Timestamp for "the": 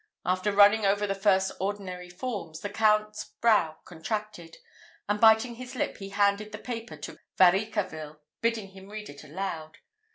1.05-1.13, 2.61-2.71, 6.51-6.57